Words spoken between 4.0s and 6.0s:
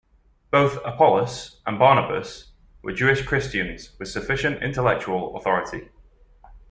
sufficient intellectual authority.